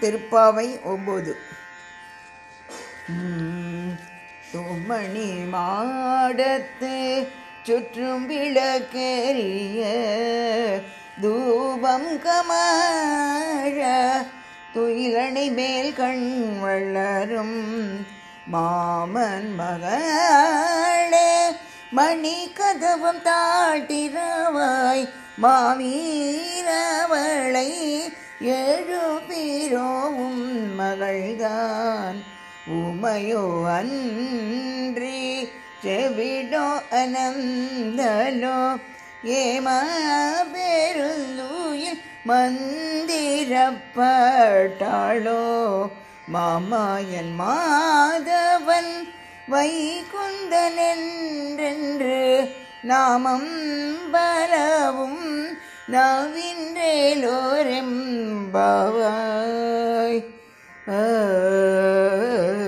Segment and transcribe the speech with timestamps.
[0.00, 1.32] திருப்பாவை ஒம்பது
[4.52, 6.94] தூமணி மாடத்து
[7.66, 9.80] சுற்றும் விளக்கேறிய
[11.22, 13.80] தூபம் கமழ
[14.74, 16.26] துயிலணை மேல் கண்
[16.62, 17.58] வளரும்
[18.52, 21.30] மாமன் மகளே
[21.92, 25.04] மணி கதவம் தாட்டிரவாய்
[25.44, 26.70] மாவீரவளை
[28.46, 28.56] ஏ
[31.02, 32.18] அவள்தான்
[32.74, 33.40] உமையோ
[33.76, 35.16] அன்றி
[35.84, 36.66] செவிடோ
[36.98, 38.58] அனந்தலோ
[39.36, 39.78] ஏமா
[40.52, 41.98] பெருந்தூயில்
[42.28, 42.92] மந்திரப்பட்டாளோ
[46.34, 48.92] மாமாயன் மாதவன்
[49.48, 50.62] வைகுந்தனென்றென்று
[52.84, 53.50] நாமம்
[54.14, 55.22] பலவும்
[55.94, 57.90] நவின்றேலோரெம்பவன்
[60.86, 62.58] ah